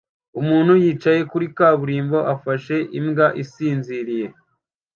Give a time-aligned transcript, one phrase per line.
[0.39, 4.27] Umuntu yicaye kuri kaburimbo afashe imbwa isinziriye